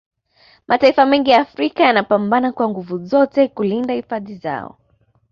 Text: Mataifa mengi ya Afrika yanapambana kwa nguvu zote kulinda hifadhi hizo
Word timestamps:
Mataifa 0.67 1.05
mengi 1.05 1.31
ya 1.31 1.39
Afrika 1.41 1.83
yanapambana 1.83 2.51
kwa 2.51 2.69
nguvu 2.69 3.05
zote 3.05 3.47
kulinda 3.47 3.93
hifadhi 3.93 4.33
hizo 4.33 4.75